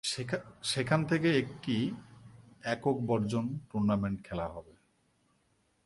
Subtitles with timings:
[0.63, 1.75] সেখান থেকে, একটি
[2.63, 4.73] একক বর্জন টুর্নামেন্ট খেলা হবে।